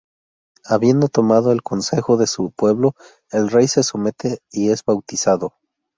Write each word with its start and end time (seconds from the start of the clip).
Habiendo 0.65 1.09
tomado 1.09 1.51
el 1.51 1.61
consejo 1.61 2.17
de 2.17 2.25
su 2.25 2.49
pueblo, 2.49 2.95
el 3.29 3.51
rey 3.51 3.67
se 3.67 3.83
somete 3.83 4.39
y 4.51 4.71
es 4.71 4.83
bautizado. 4.83 5.53